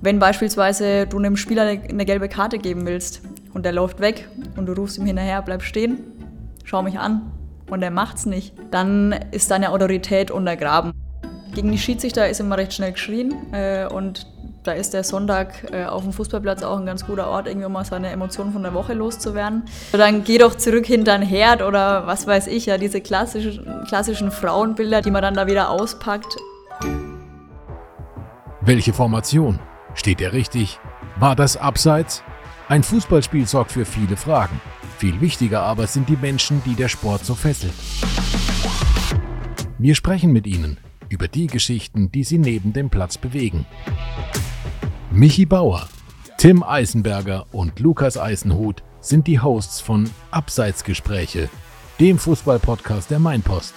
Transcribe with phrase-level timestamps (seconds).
[0.00, 4.66] wenn beispielsweise du einem Spieler eine gelbe Karte geben willst und der läuft weg und
[4.66, 5.98] du rufst ihm hinterher, bleib stehen,
[6.64, 7.32] schau mich an
[7.68, 10.92] und er macht's nicht, dann ist deine Autorität untergraben.
[11.54, 14.26] Gegen die Schiedsrichter ist immer recht schnell geschrien äh, und
[14.62, 17.84] da ist der Sonntag äh, auf dem Fußballplatz auch ein ganz guter Ort, irgendwie mal
[17.84, 19.64] seine Emotionen von der Woche loszuwerden.
[19.92, 24.30] Dann geh doch zurück hinter den Herd oder was weiß ich, ja, diese klassischen, klassischen
[24.30, 26.36] Frauenbilder, die man dann da wieder auspackt.
[28.60, 29.58] Welche Formation?
[29.98, 30.78] Steht er richtig?
[31.18, 32.22] War das abseits?
[32.68, 34.60] Ein Fußballspiel sorgt für viele Fragen.
[34.96, 37.74] Viel wichtiger aber sind die Menschen, die der Sport so fesselt.
[39.76, 43.66] Wir sprechen mit ihnen über die Geschichten, die sie neben dem Platz bewegen.
[45.10, 45.88] Michi Bauer,
[46.36, 51.48] Tim Eisenberger und Lukas Eisenhut sind die Hosts von Abseitsgespräche,
[51.98, 53.74] dem Fußballpodcast der Mainpost.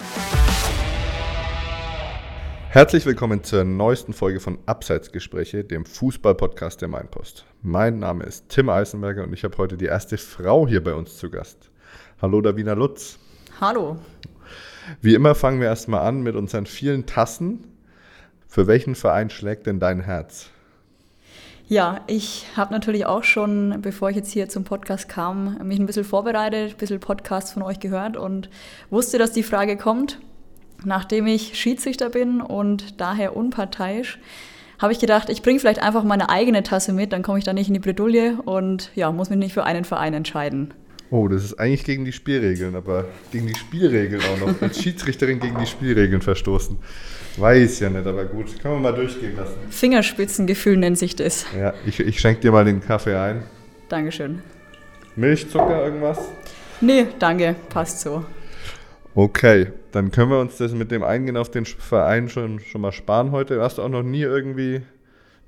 [2.72, 7.44] Herzlich willkommen zur neuesten Folge von Abseitsgespräche, dem Fußballpodcast der Mainpost.
[7.60, 11.18] Mein Name ist Tim Eisenberger und ich habe heute die erste Frau hier bei uns
[11.18, 11.68] zu Gast.
[12.22, 13.18] Hallo Davina Lutz.
[13.60, 13.98] Hallo.
[15.02, 17.62] Wie immer fangen wir erstmal an mit unseren vielen Tassen.
[18.48, 20.48] Für welchen Verein schlägt denn dein Herz?
[21.68, 25.84] Ja, ich habe natürlich auch schon, bevor ich jetzt hier zum Podcast kam, mich ein
[25.84, 28.48] bisschen vorbereitet, ein bisschen Podcasts von euch gehört und
[28.88, 30.18] wusste, dass die Frage kommt.
[30.84, 34.18] Nachdem ich Schiedsrichter bin und daher unparteiisch,
[34.78, 37.52] habe ich gedacht, ich bringe vielleicht einfach meine eigene Tasse mit, dann komme ich da
[37.52, 40.74] nicht in die Bredouille und ja, muss mich nicht für einen Verein entscheiden.
[41.12, 44.62] Oh, das ist eigentlich gegen die Spielregeln, aber gegen die Spielregeln auch noch.
[44.62, 46.78] Als Schiedsrichterin gegen die Spielregeln verstoßen.
[47.36, 48.60] Weiß ja nicht, aber gut.
[48.62, 49.56] Können wir mal durchgehen lassen.
[49.68, 51.44] Fingerspitzengefühl nennt sich das.
[51.56, 53.42] Ja, ich, ich schenke dir mal den Kaffee ein.
[53.90, 54.40] Dankeschön.
[55.14, 56.18] Milch, Zucker, irgendwas?
[56.80, 57.56] Nee, danke.
[57.68, 58.24] Passt so.
[59.14, 62.92] Okay, dann können wir uns das mit dem Eingehen auf den Verein schon, schon mal
[62.92, 63.60] sparen heute.
[63.60, 64.82] Hast du auch noch nie irgendwie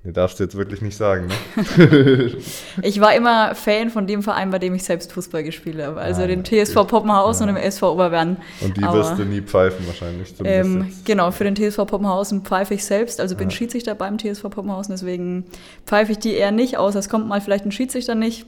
[0.06, 2.36] Nee, darfst du jetzt wirklich nicht sagen, ne?
[2.82, 5.98] ich war immer Fan von dem Verein, bei dem ich selbst Fußball gespielt habe.
[5.98, 7.54] Also ah, den TSV Poppenhausen ja.
[7.54, 8.36] und dem SV Oberwern.
[8.60, 10.34] Und die Aber, wirst du nie pfeifen wahrscheinlich.
[10.44, 13.18] Ähm, genau, für den TSV Poppenhausen pfeife ich selbst.
[13.18, 13.56] Also bin ja.
[13.56, 15.46] Schiedsrichter beim TSV Poppenhausen, deswegen
[15.86, 18.44] pfeife ich die eher nicht, außer es kommt mal vielleicht ein Schiedsrichter nicht.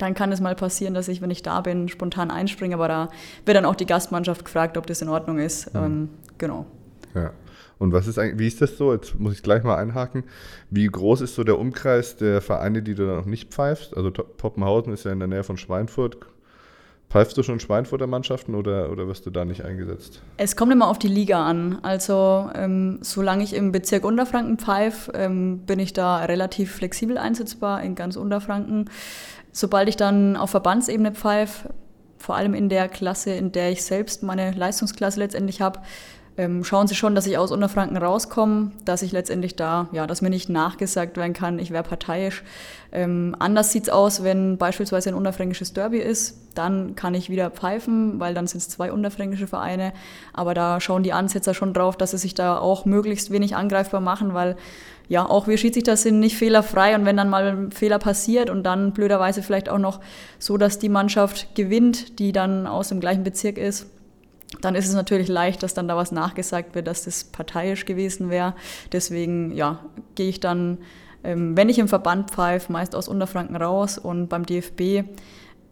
[0.00, 2.74] Dann kann es mal passieren, dass ich, wenn ich da bin, spontan einspringe.
[2.74, 3.08] Aber da
[3.44, 5.72] wird dann auch die Gastmannschaft gefragt, ob das in Ordnung ist.
[5.74, 5.84] Mhm.
[5.84, 6.66] Ähm, genau.
[7.14, 7.32] Ja.
[7.78, 8.92] Und was ist eigentlich, wie ist das so?
[8.92, 10.24] Jetzt muss ich gleich mal einhaken.
[10.68, 13.96] Wie groß ist so der Umkreis der Vereine, die du da noch nicht pfeifst?
[13.96, 16.18] Also Poppenhausen ist ja in der Nähe von Schweinfurt.
[17.10, 20.22] Pfeifst du schon Schweinfurter Mannschaften oder, oder wirst du da nicht eingesetzt?
[20.36, 21.78] Es kommt immer auf die Liga an.
[21.82, 27.82] Also ähm, solange ich im Bezirk Unterfranken pfeife, ähm, bin ich da relativ flexibel einsetzbar
[27.82, 28.90] in ganz Unterfranken.
[29.52, 31.70] Sobald ich dann auf Verbandsebene pfeife,
[32.18, 35.80] vor allem in der Klasse, in der ich selbst meine Leistungsklasse letztendlich habe,
[36.36, 40.22] ähm, schauen sie schon, dass ich aus Unterfranken rauskomme, dass ich letztendlich da, ja, dass
[40.22, 42.44] mir nicht nachgesagt werden kann, ich wäre parteiisch.
[42.92, 47.50] Ähm, anders sieht es aus, wenn beispielsweise ein unterfränkisches Derby ist, dann kann ich wieder
[47.50, 49.92] pfeifen, weil dann sind es zwei unterfränkische Vereine.
[50.32, 54.00] Aber da schauen die Ansetzer schon drauf, dass sie sich da auch möglichst wenig angreifbar
[54.00, 54.56] machen, weil
[55.10, 58.62] ja, auch wir Schiedsrichter sind nicht fehlerfrei und wenn dann mal ein Fehler passiert und
[58.62, 59.98] dann blöderweise vielleicht auch noch
[60.38, 63.88] so, dass die Mannschaft gewinnt, die dann aus dem gleichen Bezirk ist,
[64.60, 68.30] dann ist es natürlich leicht, dass dann da was nachgesagt wird, dass das parteiisch gewesen
[68.30, 68.54] wäre.
[68.92, 69.80] Deswegen ja,
[70.14, 70.78] gehe ich dann,
[71.24, 75.08] ähm, wenn ich im Verband pfeife, meist aus Unterfranken raus und beim DFB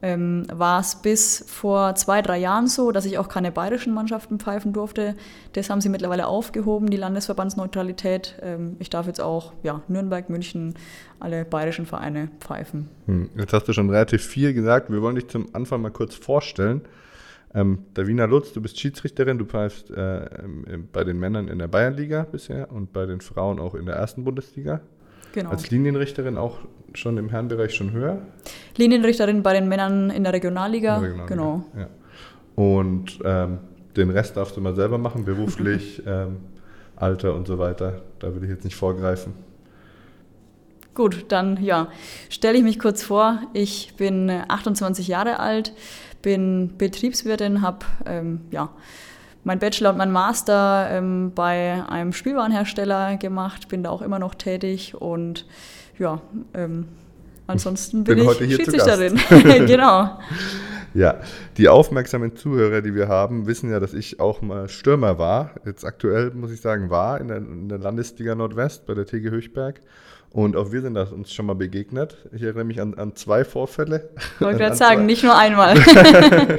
[0.01, 4.39] ähm, war es bis vor zwei, drei Jahren so, dass ich auch keine bayerischen Mannschaften
[4.39, 5.17] pfeifen durfte.
[5.55, 8.39] Das haben sie mittlerweile aufgehoben, die Landesverbandsneutralität.
[8.43, 10.75] Ähm, ich darf jetzt auch ja, Nürnberg, München,
[11.19, 12.89] alle bayerischen Vereine pfeifen.
[13.07, 13.31] Hm.
[13.37, 14.91] Jetzt hast du schon relativ viel gesagt.
[14.91, 16.83] Wir wollen dich zum Anfang mal kurz vorstellen.
[17.55, 20.29] Ähm, Davina Lutz, du bist Schiedsrichterin, du pfeifst äh,
[20.93, 24.23] bei den Männern in der Bayernliga bisher und bei den Frauen auch in der ersten
[24.23, 24.81] Bundesliga.
[25.39, 25.51] Genau.
[25.51, 26.59] Als Linienrichterin auch
[26.95, 28.19] schon im Herrenbereich schon höher?
[28.77, 31.65] Linienrichterin bei den Männern in der Regionalliga, in der Regionalliga genau.
[31.79, 31.89] Ja.
[32.57, 33.59] Und ähm,
[33.97, 36.39] den Rest darfst du mal selber machen, beruflich, ähm,
[36.97, 38.03] Alter und so weiter.
[38.19, 39.33] Da will ich jetzt nicht vorgreifen.
[40.95, 41.87] Gut, dann ja,
[42.29, 43.41] stelle ich mich kurz vor.
[43.53, 45.73] Ich bin 28 Jahre alt,
[46.21, 48.71] bin Betriebswirtin, habe ähm, ja,
[49.45, 54.35] mein Bachelor und mein Master ähm, bei einem Spielwarenhersteller gemacht, bin da auch immer noch
[54.35, 55.47] tätig und
[55.99, 56.21] ja,
[56.55, 56.87] ähm,
[57.47, 59.19] ansonsten bin, bin ich Schiedsrichterin.
[59.67, 60.19] genau.
[60.95, 61.21] Ja,
[61.57, 65.53] die aufmerksamen Zuhörer, die wir haben, wissen ja, dass ich auch mal Stürmer war.
[65.67, 69.31] Jetzt aktuell muss ich sagen, war in der, in der Landesliga Nordwest bei der TG
[69.31, 69.81] Höchberg.
[70.31, 72.17] Und auch wir sind das uns schon mal begegnet.
[72.33, 74.11] Ich erinnere mich an, an zwei Vorfälle.
[74.35, 75.07] Ich wollte gerade sagen, zwei.
[75.07, 75.77] nicht nur einmal.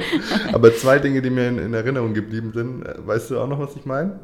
[0.52, 2.84] Aber zwei Dinge, die mir in, in, Erinnerung geblieben sind.
[3.06, 4.18] Weißt du auch noch, was ich meine?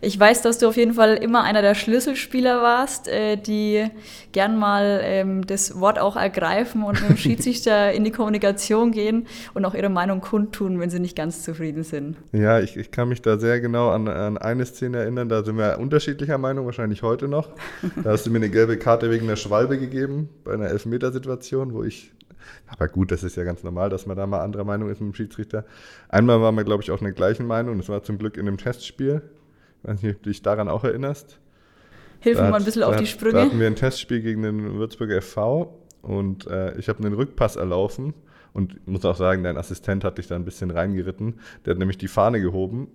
[0.00, 3.86] Ich weiß, dass du auf jeden Fall immer einer der Schlüsselspieler warst, äh, die
[4.32, 9.26] gern mal ähm, das Wort auch ergreifen und mit dem Schiedsrichter in die Kommunikation gehen
[9.54, 12.16] und auch ihre Meinung kundtun, wenn sie nicht ganz zufrieden sind.
[12.32, 15.56] Ja, ich, ich kann mich da sehr genau an, an eine Szene erinnern, da sind
[15.56, 17.50] wir unterschiedlicher Meinung, wahrscheinlich heute noch.
[18.04, 21.82] Da hast du mir eine gelbe Karte wegen der Schwalbe gegeben, bei einer Elfmetersituation, wo
[21.82, 22.12] ich
[22.66, 25.12] aber gut, das ist ja ganz normal, dass man da mal anderer Meinung ist mit
[25.12, 25.64] dem Schiedsrichter.
[26.08, 27.78] Einmal waren wir, glaube ich, auch in der gleichen Meinung.
[27.78, 29.22] Das war zum Glück in einem Testspiel.
[29.82, 31.38] Ich weiß nicht, ob du dich daran auch erinnerst.
[32.20, 33.34] Hilf mir mal ein bisschen auf die Sprünge.
[33.34, 35.72] Da hatten wir ein Testspiel gegen den Würzburger FV
[36.02, 38.14] und äh, ich habe einen Rückpass erlaufen
[38.52, 41.38] und muss auch sagen, dein Assistent hat dich da ein bisschen reingeritten.
[41.64, 42.88] Der hat nämlich die Fahne gehoben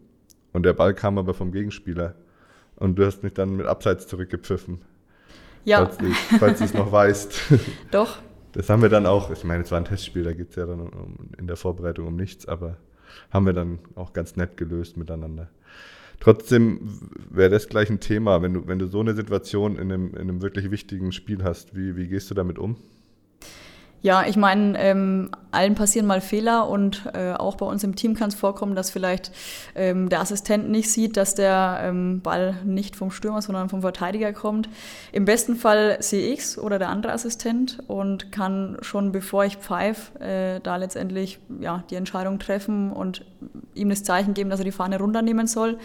[0.51, 2.15] und der Ball kam aber vom Gegenspieler.
[2.75, 4.81] Und du hast mich dann mit Abseits zurückgepfiffen.
[5.63, 5.85] Ja.
[5.85, 6.06] Falls du,
[6.38, 7.53] falls du es noch weißt.
[7.91, 8.18] Doch.
[8.51, 10.65] Das haben wir dann auch, ich meine, es war ein Testspiel, da geht es ja
[10.65, 12.77] dann um, in der Vorbereitung um nichts, aber
[13.31, 15.50] haben wir dann auch ganz nett gelöst miteinander.
[16.19, 16.80] Trotzdem
[17.30, 20.21] wäre das gleich ein Thema, wenn du, wenn du so eine Situation in einem, in
[20.21, 21.75] einem wirklich wichtigen Spiel hast.
[21.75, 22.77] Wie, wie gehst du damit um?
[24.04, 28.16] Ja, ich meine, ähm, allen passieren mal Fehler und äh, auch bei uns im Team
[28.16, 29.32] kann es vorkommen, dass vielleicht
[29.76, 34.34] ähm, der Assistent nicht sieht, dass der ähm, Ball nicht vom Stürmer, sondern vom Verteidiger
[34.34, 34.68] kommt.
[35.14, 39.56] Im besten Fall sehe ich es oder der andere Assistent und kann schon bevor ich
[39.56, 43.24] pfeife, äh, da letztendlich ja, die Entscheidung treffen und
[43.74, 45.78] ihm das Zeichen geben, dass er die Fahne runternehmen soll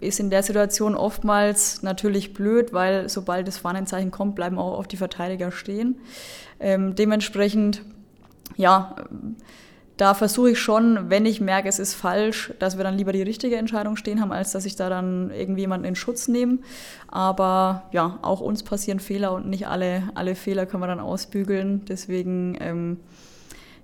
[0.00, 4.92] ist in der Situation oftmals natürlich blöd, weil sobald das Fahnenzeichen kommt, bleiben auch oft
[4.92, 6.00] die Verteidiger stehen.
[6.60, 7.82] Ähm, dementsprechend,
[8.56, 8.96] ja,
[9.96, 13.22] da versuche ich schon, wenn ich merke, es ist falsch, dass wir dann lieber die
[13.22, 16.58] richtige Entscheidung stehen haben, als dass ich da dann irgendwie jemanden in Schutz nehme.
[17.06, 21.84] Aber ja, auch uns passieren Fehler und nicht alle, alle Fehler können wir dann ausbügeln.
[21.84, 22.96] Deswegen ähm,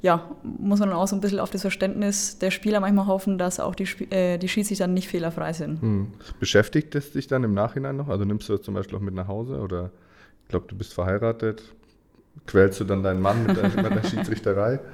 [0.03, 3.61] ja, muss man auch so ein bisschen auf das Verständnis der Spieler manchmal hoffen, dass
[3.61, 5.83] auch die, äh, die Schiedsrichter dann nicht fehlerfrei sind.
[5.83, 6.13] Hm.
[6.39, 8.09] Beschäftigt es dich dann im Nachhinein noch?
[8.09, 9.91] Also nimmst du das zum Beispiel auch mit nach Hause oder
[10.45, 11.63] ich glaube, du bist verheiratet?
[12.47, 14.81] Quälst du dann deinen Mann mit der, mit der Schiedsrichterei?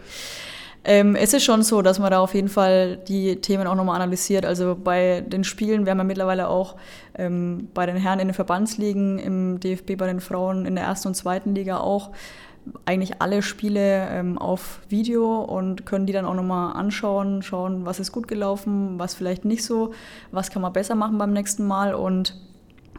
[0.88, 3.96] Ähm, es ist schon so, dass man da auf jeden Fall die Themen auch nochmal
[3.96, 4.46] analysiert.
[4.46, 6.76] Also bei den Spielen, wir haben ja mittlerweile auch
[7.18, 11.08] ähm, bei den Herren in den Verbandsligen, im DFB bei den Frauen in der ersten
[11.08, 12.12] und zweiten Liga auch
[12.84, 18.00] eigentlich alle Spiele ähm, auf Video und können die dann auch nochmal anschauen, schauen, was
[18.00, 19.92] ist gut gelaufen, was vielleicht nicht so,
[20.32, 21.94] was kann man besser machen beim nächsten Mal.
[21.94, 22.38] Und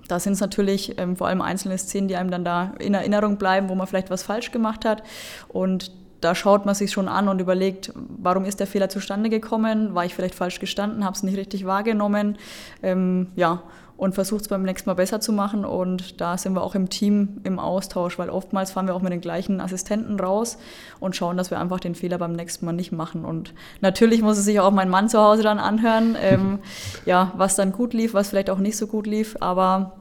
[0.07, 3.37] da sind es natürlich ähm, vor allem einzelne Szenen, die einem dann da in Erinnerung
[3.37, 5.03] bleiben, wo man vielleicht was falsch gemacht hat.
[5.49, 5.91] Und
[6.21, 9.93] da schaut man sich schon an und überlegt, warum ist der Fehler zustande gekommen?
[9.93, 11.05] War ich vielleicht falsch gestanden?
[11.05, 12.37] Habe es nicht richtig wahrgenommen?
[12.81, 13.63] Ähm, ja,
[13.97, 15.65] und versucht es beim nächsten Mal besser zu machen.
[15.65, 19.11] Und da sind wir auch im Team im Austausch, weil oftmals fahren wir auch mit
[19.11, 20.57] den gleichen Assistenten raus
[20.99, 23.25] und schauen, dass wir einfach den Fehler beim nächsten Mal nicht machen.
[23.25, 26.59] Und natürlich muss es sich auch mein Mann zu Hause dann anhören, ähm,
[27.05, 29.35] ja, was dann gut lief, was vielleicht auch nicht so gut lief.
[29.39, 29.93] Aber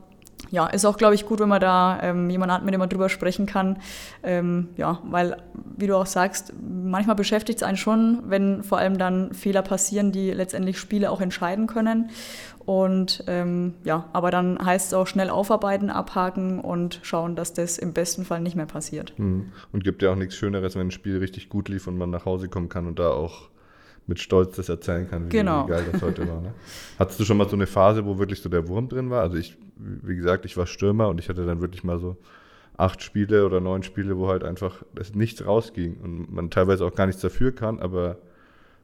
[0.50, 2.88] ja, ist auch, glaube ich, gut, wenn man da ähm, jemanden hat, mit dem man
[2.88, 3.78] drüber sprechen kann.
[4.22, 5.36] Ähm, ja, weil,
[5.76, 10.12] wie du auch sagst, manchmal beschäftigt es einen schon, wenn vor allem dann Fehler passieren,
[10.12, 12.10] die letztendlich Spiele auch entscheiden können.
[12.64, 17.78] Und ähm, ja, aber dann heißt es auch schnell aufarbeiten, abhaken und schauen, dass das
[17.78, 19.14] im besten Fall nicht mehr passiert.
[19.18, 19.52] Mhm.
[19.72, 22.24] Und gibt ja auch nichts Schöneres, wenn ein Spiel richtig gut lief und man nach
[22.24, 23.48] Hause kommen kann und da auch
[24.06, 25.66] mit Stolz das erzählen kann, wie, genau.
[25.66, 26.40] wie geil das heute war.
[26.40, 26.54] Ne?
[26.98, 29.22] Hattest du schon mal so eine Phase, wo wirklich so der Wurm drin war?
[29.22, 32.16] Also ich, wie gesagt, ich war Stürmer und ich hatte dann wirklich mal so
[32.76, 36.94] acht Spiele oder neun Spiele, wo halt einfach es nichts rausging und man teilweise auch
[36.94, 38.18] gar nichts dafür kann, aber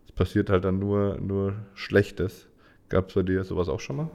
[0.07, 2.49] es passiert halt dann nur, nur Schlechtes.
[2.89, 4.11] Gab es bei dir sowas auch schon mal?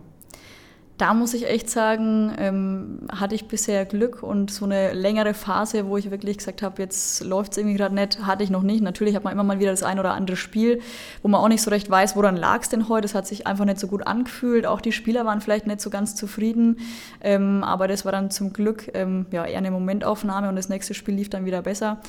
[0.98, 5.86] Da muss ich echt sagen, ähm, hatte ich bisher Glück und so eine längere Phase,
[5.86, 8.82] wo ich wirklich gesagt habe, jetzt läuft es irgendwie gerade nicht, hatte ich noch nicht.
[8.82, 10.82] Natürlich hat man immer mal wieder das ein oder andere Spiel,
[11.22, 13.06] wo man auch nicht so recht weiß, woran lag es denn heute.
[13.06, 14.66] Es hat sich einfach nicht so gut angefühlt.
[14.66, 16.80] Auch die Spieler waren vielleicht nicht so ganz zufrieden.
[17.22, 20.96] Ähm, aber das war dann zum Glück ähm, ja, eher eine Momentaufnahme und das nächste
[20.96, 22.02] Spiel lief dann wieder besser.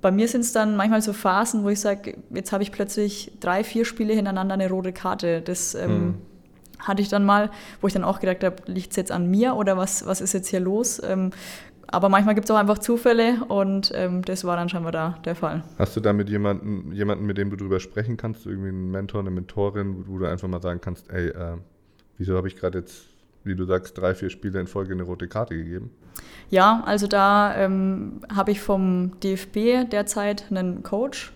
[0.00, 3.30] Bei mir sind es dann manchmal so Phasen, wo ich sage, jetzt habe ich plötzlich
[3.38, 5.40] drei, vier Spiele hintereinander eine rote Karte.
[5.40, 6.14] Das ähm, mhm.
[6.84, 7.50] Hatte ich dann mal,
[7.80, 10.32] wo ich dann auch gedacht habe, liegt es jetzt an mir oder was, was ist
[10.32, 11.02] jetzt hier los?
[11.04, 11.30] Ähm,
[11.86, 15.34] aber manchmal gibt es auch einfach Zufälle und ähm, das war dann scheinbar da der
[15.34, 15.62] Fall.
[15.78, 19.20] Hast du da mit jemandem, jemanden, mit dem du drüber sprechen kannst, irgendwie einen Mentor,
[19.20, 21.56] eine Mentorin, wo du einfach mal sagen kannst, ey, äh,
[22.18, 23.04] wieso habe ich gerade jetzt,
[23.44, 25.90] wie du sagst, drei, vier Spiele in Folge eine rote Karte gegeben?
[26.50, 31.32] Ja, also da ähm, habe ich vom DFB derzeit einen Coach,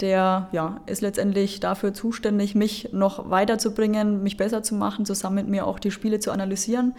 [0.00, 5.48] der ja, ist letztendlich dafür zuständig, mich noch weiterzubringen, mich besser zu machen, zusammen mit
[5.48, 6.94] mir auch die Spiele zu analysieren.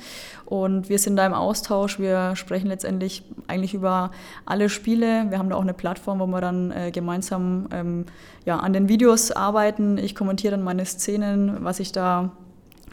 [0.46, 2.00] Und wir sind da im Austausch.
[2.00, 4.12] Wir sprechen letztendlich eigentlich über
[4.46, 5.26] alle Spiele.
[5.30, 8.06] Wir haben da auch eine Plattform, wo wir dann äh, gemeinsam ähm,
[8.46, 9.98] ja, an den Videos arbeiten.
[9.98, 12.32] Ich kommentiere dann meine Szenen, was ich da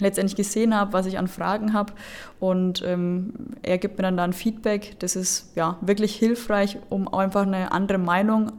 [0.01, 1.93] letztendlich gesehen habe, was ich an Fragen habe.
[2.41, 4.97] Und ähm, er gibt mir dann da ein Feedback.
[5.01, 8.53] Das ist ja wirklich hilfreich, um einfach eine andere Meinung,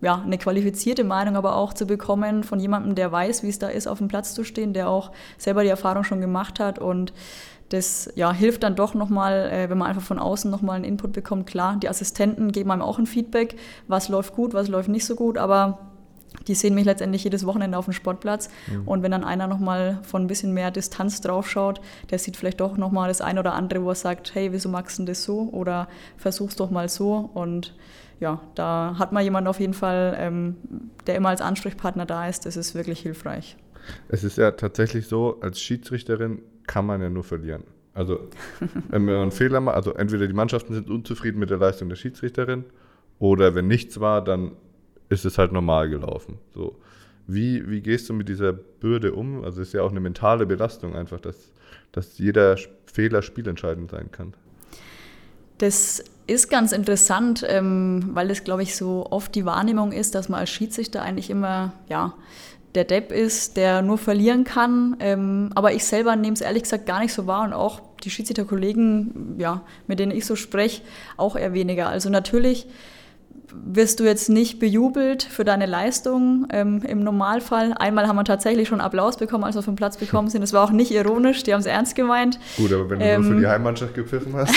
[0.00, 3.68] ja, eine qualifizierte Meinung aber auch zu bekommen von jemandem, der weiß, wie es da
[3.68, 6.78] ist, auf dem Platz zu stehen, der auch selber die Erfahrung schon gemacht hat.
[6.78, 7.12] Und
[7.70, 11.12] das ja, hilft dann doch nochmal, äh, wenn man einfach von außen nochmal einen Input
[11.12, 11.46] bekommt.
[11.46, 13.56] Klar, die Assistenten geben einem auch ein Feedback,
[13.88, 15.78] was läuft gut, was läuft nicht so gut, aber
[16.46, 18.48] die sehen mich letztendlich jedes Wochenende auf dem Sportplatz.
[18.70, 18.86] Mhm.
[18.86, 22.60] Und wenn dann einer nochmal von ein bisschen mehr Distanz drauf schaut, der sieht vielleicht
[22.60, 25.48] doch nochmal das eine oder andere, wo er sagt, hey, wieso magst du das so?
[25.52, 27.30] Oder versuch's doch mal so.
[27.34, 27.74] Und
[28.20, 30.56] ja, da hat man jemanden auf jeden Fall, ähm,
[31.06, 32.46] der immer als Ansprechpartner da ist.
[32.46, 33.56] Das ist wirklich hilfreich.
[34.08, 37.64] Es ist ja tatsächlich so, als Schiedsrichterin kann man ja nur verlieren.
[37.94, 38.28] Also,
[38.88, 41.96] wenn man einen Fehler macht, also entweder die Mannschaften sind unzufrieden mit der Leistung der
[41.96, 42.64] Schiedsrichterin
[43.18, 44.52] oder wenn nichts war, dann
[45.08, 46.38] ist es halt normal gelaufen.
[46.54, 46.76] So.
[47.26, 49.44] Wie, wie gehst du mit dieser Bürde um?
[49.44, 51.52] Also es ist ja auch eine mentale Belastung einfach, dass,
[51.92, 52.56] dass jeder
[52.86, 54.34] Fehler spielentscheidend sein kann.
[55.58, 60.28] Das ist ganz interessant, ähm, weil es, glaube ich, so oft die Wahrnehmung ist, dass
[60.28, 62.14] man als Schiedsrichter eigentlich immer, ja,
[62.74, 64.96] der Depp ist, der nur verlieren kann.
[65.00, 68.10] Ähm, aber ich selber nehme es ehrlich gesagt gar nicht so wahr und auch die
[68.10, 70.82] Schiedsrichterkollegen, ja, mit denen ich so spreche,
[71.16, 71.88] auch eher weniger.
[71.88, 72.66] Also natürlich
[73.64, 77.72] wirst du jetzt nicht bejubelt für deine Leistung ähm, im Normalfall.
[77.72, 80.40] Einmal haben wir tatsächlich schon Applaus bekommen, als wir vom Platz bekommen sind.
[80.40, 82.38] Das war auch nicht ironisch, die haben es ernst gemeint.
[82.56, 84.54] Gut, aber wenn du ähm, nur für die Heimmannschaft gepfiffen hast.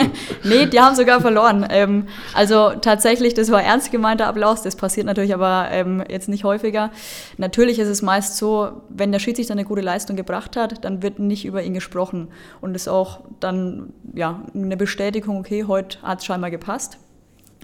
[0.44, 1.66] nee, die haben sogar verloren.
[1.70, 4.62] Ähm, also tatsächlich, das war ernst gemeinter Applaus.
[4.62, 6.90] Das passiert natürlich aber ähm, jetzt nicht häufiger.
[7.38, 11.18] Natürlich ist es meist so, wenn der Schiedsrichter eine gute Leistung gebracht hat, dann wird
[11.18, 12.28] nicht über ihn gesprochen.
[12.60, 16.98] Und es ist auch dann ja, eine Bestätigung, okay, heute hat es scheinbar gepasst.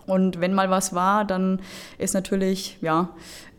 [0.08, 1.60] Und wenn mal was war, dann
[1.98, 3.10] ist natürlich ja,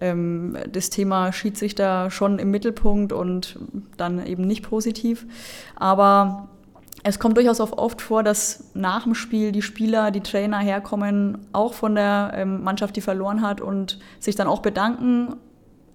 [0.02, 3.60] ähm, das Thema Schiedsrichter schon im Mittelpunkt und
[3.98, 5.26] dann eben nicht positiv.
[5.76, 6.50] Aber
[7.04, 11.48] es kommt durchaus auch oft vor, dass nach dem Spiel die Spieler, die Trainer herkommen,
[11.54, 15.36] auch von der ähm, Mannschaft, die verloren hat und sich dann auch bedanken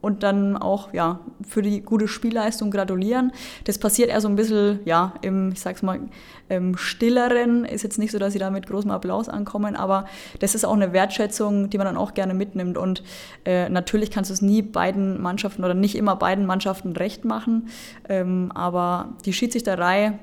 [0.04, 3.32] und dann auch ja, für die gute Spielleistung gratulieren.
[3.64, 6.00] Das passiert eher so ein bisschen ja, im, ich sag's mal,
[6.48, 7.64] im Stilleren.
[7.64, 10.06] Ist jetzt nicht so, dass sie da mit großem Applaus ankommen, aber
[10.40, 12.76] das ist auch eine Wertschätzung, die man dann auch gerne mitnimmt.
[12.76, 13.02] Und
[13.44, 17.68] äh, natürlich kannst du es nie beiden Mannschaften oder nicht immer beiden Mannschaften recht machen.
[18.08, 20.18] Ähm, aber die Schiedsrichterei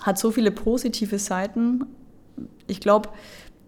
[0.00, 1.86] hat so viele positive Seiten.
[2.66, 3.08] Ich glaube,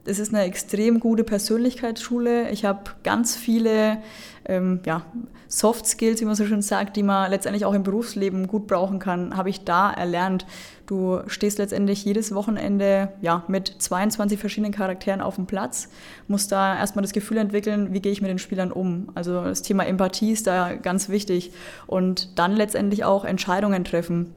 [0.05, 2.51] es ist eine extrem gute Persönlichkeitsschule.
[2.51, 3.99] Ich habe ganz viele
[4.47, 5.03] ähm, ja,
[5.49, 8.99] Soft Skills, wie man so schön sagt, die man letztendlich auch im Berufsleben gut brauchen
[8.99, 10.47] kann, habe ich da erlernt.
[10.87, 15.89] Du stehst letztendlich jedes Wochenende ja, mit 22 verschiedenen Charakteren auf dem Platz,
[16.27, 19.09] musst da erstmal das Gefühl entwickeln, wie gehe ich mit den Spielern um.
[19.15, 21.53] Also das Thema Empathie ist da ganz wichtig.
[21.87, 24.35] Und dann letztendlich auch Entscheidungen treffen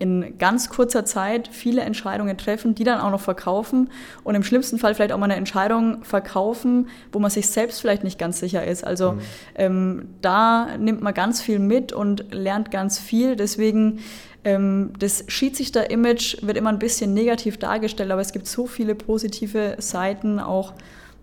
[0.00, 3.90] in ganz kurzer Zeit viele Entscheidungen treffen, die dann auch noch verkaufen
[4.24, 8.02] und im schlimmsten Fall vielleicht auch mal eine Entscheidung verkaufen, wo man sich selbst vielleicht
[8.02, 8.82] nicht ganz sicher ist.
[8.82, 9.20] Also mhm.
[9.56, 13.36] ähm, da nimmt man ganz viel mit und lernt ganz viel.
[13.36, 14.00] Deswegen
[14.42, 19.76] ähm, das Schiedsrichter-Image wird immer ein bisschen negativ dargestellt, aber es gibt so viele positive
[19.80, 20.72] Seiten, auch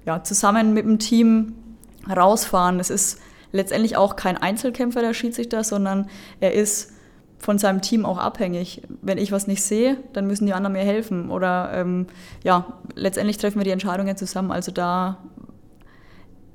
[0.06, 1.56] ja, zusammen mit dem Team
[2.08, 2.80] rausfahren.
[2.80, 3.20] Es ist
[3.52, 6.94] letztendlich auch kein Einzelkämpfer der Schiedsrichter, sondern er ist
[7.39, 8.82] von seinem Team auch abhängig.
[9.01, 11.29] Wenn ich was nicht sehe, dann müssen die anderen mir helfen.
[11.29, 12.08] Oder ähm,
[12.44, 14.51] ja, letztendlich treffen wir die Entscheidungen zusammen.
[14.51, 15.17] Also da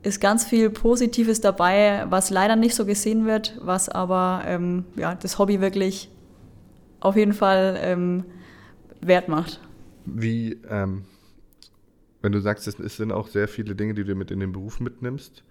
[0.03, 5.15] ist ganz viel Positives dabei, was leider nicht so gesehen wird, was aber ähm, ja,
[5.15, 6.11] das Hobby wirklich
[7.01, 8.25] auf jeden Fall ähm,
[9.01, 9.61] wert macht.
[10.05, 11.05] Wie, ähm,
[12.21, 14.81] wenn du sagst, es sind auch sehr viele Dinge, die du mit in den Beruf
[14.81, 15.45] mitnimmst,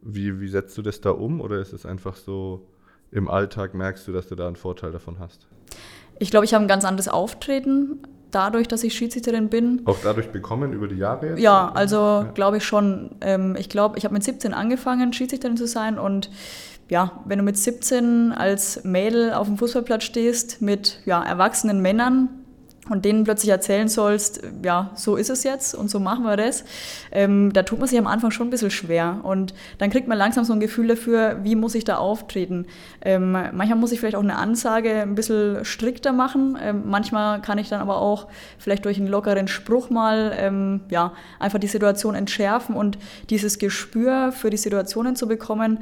[0.00, 2.66] wie, wie setzt du das da um oder ist es einfach so,
[3.10, 5.46] im Alltag merkst du, dass du da einen Vorteil davon hast?
[6.18, 8.00] Ich glaube, ich habe ein ganz anderes Auftreten
[8.30, 9.82] dadurch, dass ich Schiedsrichterin bin.
[9.86, 11.40] Auch dadurch bekommen über die Jahre jetzt?
[11.40, 12.30] Ja, also ja.
[12.34, 13.16] glaube ich schon.
[13.20, 16.30] Ähm, ich glaube, ich habe mit 17 angefangen, Schiedsrichterin zu sein und
[16.88, 22.30] ja, wenn du mit 17 als Mädel auf dem Fußballplatz stehst mit ja, erwachsenen Männern,
[22.90, 26.64] und denen plötzlich erzählen sollst, ja, so ist es jetzt und so machen wir das,
[27.12, 29.20] ähm, da tut man sich am Anfang schon ein bisschen schwer.
[29.22, 32.66] Und dann kriegt man langsam so ein Gefühl dafür, wie muss ich da auftreten.
[33.02, 36.58] Ähm, manchmal muss ich vielleicht auch eine Ansage ein bisschen strikter machen.
[36.62, 38.28] Ähm, manchmal kann ich dann aber auch
[38.58, 42.98] vielleicht durch einen lockeren Spruch mal ähm, ja, einfach die Situation entschärfen und
[43.30, 45.78] dieses Gespür für die Situationen zu bekommen,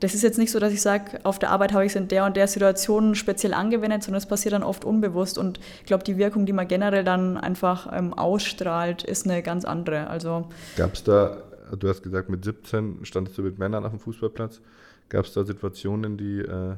[0.00, 2.08] das ist jetzt nicht so, dass ich sage, auf der Arbeit habe ich es in
[2.08, 5.38] der und der Situation speziell angewendet, sondern es passiert dann oft unbewusst.
[5.38, 9.64] Und ich glaube, die Wirkung, die man generell dann einfach ähm, ausstrahlt, ist eine ganz
[9.64, 10.06] andere.
[10.08, 11.38] Also Gab es da,
[11.76, 14.60] du hast gesagt, mit 17 standest du mit Männern auf dem Fußballplatz.
[15.08, 16.74] Gab es da Situationen, die, äh,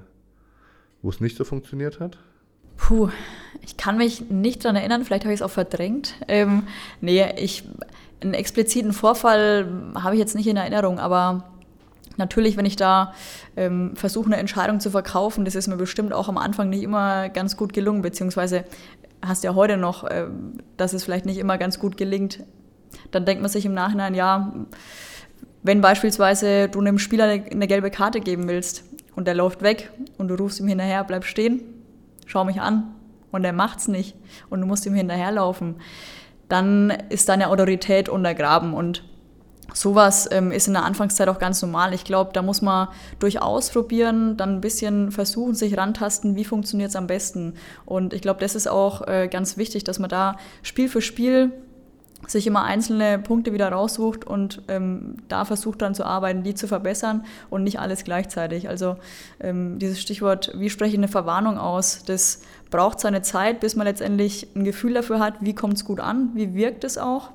[1.03, 2.17] wo es nicht so funktioniert hat?
[2.77, 3.11] Puh,
[3.61, 6.15] ich kann mich nicht daran erinnern, vielleicht habe ich es auch verdrängt.
[6.29, 6.62] Ähm,
[7.03, 7.65] nee, ich,
[8.23, 11.45] einen expliziten Vorfall habe ich jetzt nicht in Erinnerung, aber
[12.21, 13.12] natürlich, wenn ich da
[13.57, 17.29] ähm, versuche, eine Entscheidung zu verkaufen, das ist mir bestimmt auch am Anfang nicht immer
[17.29, 18.65] ganz gut gelungen, beziehungsweise
[19.21, 20.27] hast ja heute noch, äh,
[20.77, 22.45] dass es vielleicht nicht immer ganz gut gelingt.
[23.11, 24.53] Dann denkt man sich im Nachhinein, ja,
[25.62, 28.85] wenn beispielsweise du einem Spieler eine gelbe Karte geben willst
[29.15, 31.62] und der läuft weg und du rufst ihm hinterher, bleib stehen,
[32.27, 32.95] schau mich an
[33.31, 34.17] und er macht's nicht
[34.49, 35.77] und du musst ihm hinterherlaufen,
[36.49, 39.05] dann ist deine Autorität untergraben und
[39.75, 41.95] sowas ähm, ist in der Anfangszeit auch ganz normal.
[41.95, 46.91] Ich glaube, da muss man durchaus probieren, dann ein bisschen versuchen, sich rantasten, wie funktioniert
[46.91, 47.55] es am besten.
[47.87, 51.53] Und ich glaube, das ist auch äh, ganz wichtig, dass man da Spiel für Spiel
[52.27, 56.69] sich immer einzelne Punkte wieder raussucht und ähm, da versucht dann zu arbeiten, die zu
[56.69, 58.69] verbessern und nicht alles gleichzeitig.
[58.69, 58.97] Also
[59.41, 63.87] ähm, dieses Stichwort, wie spreche ich eine Verwarnung aus, das braucht seine Zeit, bis man
[63.87, 67.31] letztendlich ein Gefühl dafür hat, wie kommt es gut an, wie wirkt es auch.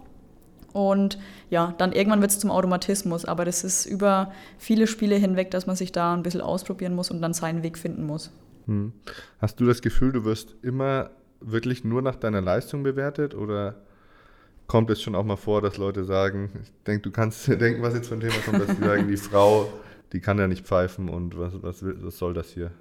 [0.71, 1.17] Und
[1.49, 5.67] ja, dann irgendwann wird es zum Automatismus, aber das ist über viele Spiele hinweg, dass
[5.67, 8.31] man sich da ein bisschen ausprobieren muss und dann seinen Weg finden muss.
[8.65, 8.93] Hm.
[9.39, 13.75] Hast du das Gefühl, du wirst immer wirklich nur nach deiner Leistung bewertet oder
[14.67, 17.83] kommt es schon auch mal vor, dass Leute sagen, ich denke, du kannst dir denken,
[17.83, 19.69] was jetzt für ein Thema kommt, dass sie sagen, die Frau,
[20.11, 22.71] die kann ja nicht pfeifen und was, was, was soll das hier?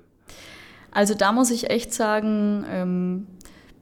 [0.90, 3.26] Also da muss ich echt sagen, ähm,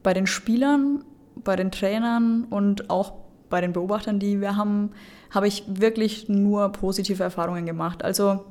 [0.01, 3.22] bei den Spielern, bei den Trainern und auch
[3.53, 4.89] bei den Beobachtern, die wir haben,
[5.29, 8.03] habe ich wirklich nur positive Erfahrungen gemacht.
[8.03, 8.43] Also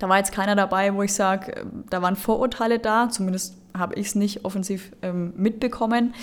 [0.00, 4.08] da war jetzt keiner dabei, wo ich sage, da waren Vorurteile da, zumindest habe ich
[4.08, 6.14] es nicht offensiv ähm, mitbekommen.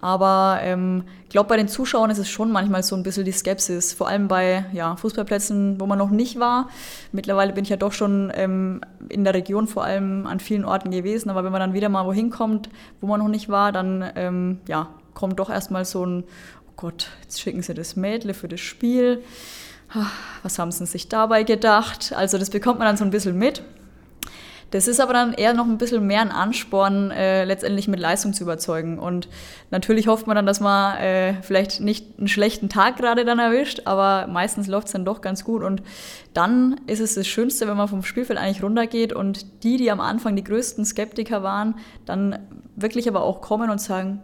[0.00, 3.30] Aber ich ähm, glaube, bei den Zuschauern ist es schon manchmal so ein bisschen die
[3.30, 6.68] Skepsis, vor allem bei ja, Fußballplätzen, wo man noch nicht war.
[7.12, 10.90] Mittlerweile bin ich ja doch schon ähm, in der Region vor allem an vielen Orten
[10.90, 12.68] gewesen, aber wenn man dann wieder mal wohin kommt,
[13.00, 16.24] wo man noch nicht war, dann ähm, ja, kommt doch erstmal so ein,
[16.76, 19.22] Gott, jetzt schicken sie das Mädle für das Spiel.
[20.42, 22.12] Was haben sie sich dabei gedacht?
[22.14, 23.62] Also das bekommt man dann so ein bisschen mit.
[24.72, 28.34] Das ist aber dann eher noch ein bisschen mehr ein Ansporn, äh, letztendlich mit Leistung
[28.34, 28.98] zu überzeugen.
[28.98, 29.28] Und
[29.70, 33.82] natürlich hofft man dann, dass man äh, vielleicht nicht einen schlechten Tag gerade dann erwischt,
[33.84, 35.62] aber meistens läuft es dann doch ganz gut.
[35.62, 35.82] Und
[36.34, 40.00] dann ist es das Schönste, wenn man vom Spielfeld eigentlich runtergeht und die, die am
[40.00, 42.40] Anfang die größten Skeptiker waren, dann
[42.74, 44.20] wirklich aber auch kommen und sagen,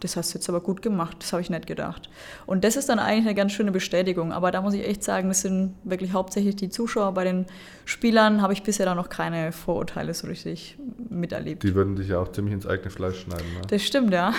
[0.00, 2.10] das hast du jetzt aber gut gemacht, das habe ich nicht gedacht.
[2.46, 4.32] Und das ist dann eigentlich eine ganz schöne Bestätigung.
[4.32, 7.12] Aber da muss ich echt sagen, das sind wirklich hauptsächlich die Zuschauer.
[7.12, 7.46] Bei den
[7.84, 11.62] Spielern habe ich bisher da noch keine Vorurteile so richtig miterlebt.
[11.62, 13.46] Die würden dich ja auch ziemlich ins eigene Fleisch schneiden.
[13.54, 13.60] Ne?
[13.68, 14.32] Das stimmt, ja.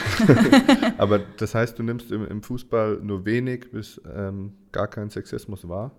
[0.98, 5.68] aber das heißt, du nimmst im, im Fußball nur wenig bis ähm, gar keinen Sexismus
[5.68, 5.92] wahr?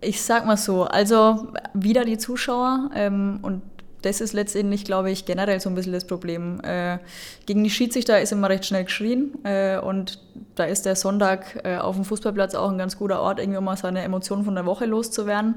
[0.00, 3.62] Ich sag mal so, also wieder die Zuschauer ähm, und
[4.02, 6.60] das ist letztendlich, glaube ich, generell so ein bisschen das Problem.
[6.62, 6.98] Äh,
[7.46, 10.20] gegen die Schiedsrichter ist immer recht schnell geschrien äh, und
[10.54, 13.64] da ist der Sonntag äh, auf dem Fußballplatz auch ein ganz guter Ort, irgendwie um
[13.64, 15.56] mal seine Emotionen von der Woche loszuwerden.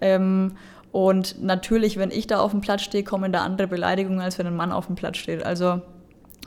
[0.00, 0.56] Ähm,
[0.90, 4.46] und natürlich, wenn ich da auf dem Platz stehe, kommen da andere Beleidigungen, als wenn
[4.46, 5.42] ein Mann auf dem Platz steht.
[5.42, 5.80] Also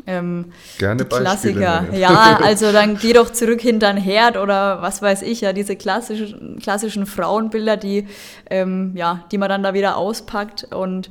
[0.07, 1.85] ähm, Gerne Klassiker.
[1.93, 5.75] Ja, also dann geh doch zurück hinter den Herd oder was weiß ich, ja, diese
[5.75, 8.07] klassischen, klassischen Frauenbilder, die,
[8.49, 11.09] ähm, ja, die man dann da wieder auspackt und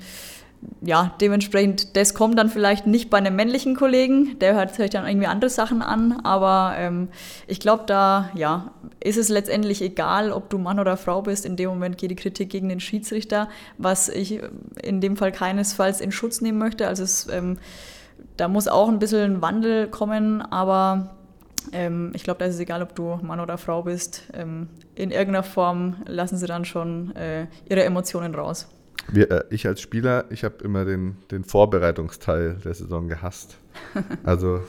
[0.81, 5.07] ja, dementsprechend, das kommt dann vielleicht nicht bei einem männlichen Kollegen, der hört sich dann
[5.07, 7.09] irgendwie andere Sachen an, aber ähm,
[7.47, 11.45] ich glaube, da ja, ist es letztendlich egal, ob du Mann oder Frau bist.
[11.45, 14.41] In dem Moment geht die Kritik gegen den Schiedsrichter, was ich
[14.83, 16.89] in dem Fall keinesfalls in Schutz nehmen möchte.
[16.89, 17.59] Also es ähm,
[18.37, 21.15] da muss auch ein bisschen ein Wandel kommen, aber
[21.73, 24.25] ähm, ich glaube, da ist es egal, ob du Mann oder Frau bist.
[24.33, 28.69] Ähm, in irgendeiner Form lassen sie dann schon äh, ihre Emotionen raus.
[29.09, 33.59] Wir, äh, ich als Spieler, ich habe immer den, den Vorbereitungsteil der Saison gehasst.
[34.25, 34.61] Also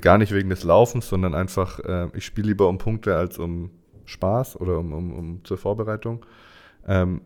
[0.00, 3.70] gar nicht wegen des Laufens, sondern einfach, äh, ich spiele lieber um Punkte als um
[4.06, 6.24] Spaß oder um, um, um zur Vorbereitung.
[6.86, 7.20] Ähm,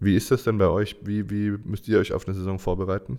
[0.00, 0.96] wie ist das denn bei euch?
[1.02, 3.18] Wie, wie müsst ihr euch auf eine Saison vorbereiten?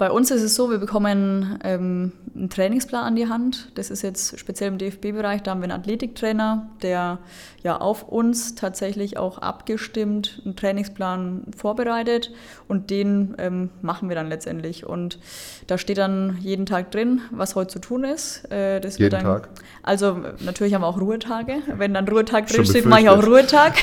[0.00, 3.70] Bei uns ist es so, wir bekommen ähm, einen Trainingsplan an die Hand.
[3.74, 5.42] Das ist jetzt speziell im DFB-Bereich.
[5.42, 7.18] Da haben wir einen Athletiktrainer, der
[7.62, 12.32] ja auf uns tatsächlich auch abgestimmt einen Trainingsplan vorbereitet
[12.66, 14.86] und den ähm, machen wir dann letztendlich.
[14.86, 15.18] Und
[15.66, 18.50] da steht dann jeden Tag drin, was heute zu tun ist.
[18.50, 19.50] Äh, das jeden dann, Tag?
[19.82, 21.56] Also natürlich haben wir auch Ruhetage.
[21.76, 23.74] Wenn dann Ruhetag drin steht, mache ich auch Ruhetag.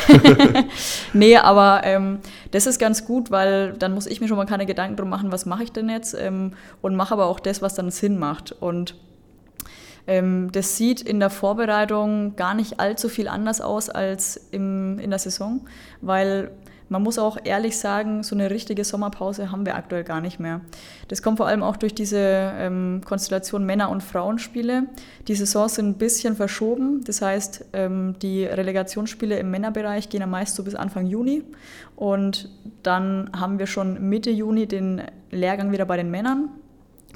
[1.13, 4.65] nee, aber ähm, das ist ganz gut, weil dann muss ich mir schon mal keine
[4.65, 7.75] Gedanken drum machen, was mache ich denn jetzt ähm, und mache aber auch das, was
[7.75, 8.51] dann Sinn macht.
[8.51, 8.95] Und
[10.07, 15.09] ähm, das sieht in der Vorbereitung gar nicht allzu viel anders aus als im, in
[15.09, 15.65] der Saison,
[16.01, 16.51] weil
[16.89, 20.61] man muss auch ehrlich sagen, so eine richtige Sommerpause haben wir aktuell gar nicht mehr.
[21.09, 24.83] Das kommt vor allem auch durch diese ähm, Konstellation Männer- und Frauenspiele.
[25.27, 27.03] Die Saisons sind ein bisschen verschoben.
[27.03, 31.43] Das heißt, ähm, die Relegationsspiele im Männerbereich gehen ja meist so bis Anfang Juni.
[31.97, 32.49] Und
[32.83, 36.49] dann haben wir schon Mitte Juni den Lehrgang wieder bei den Männern.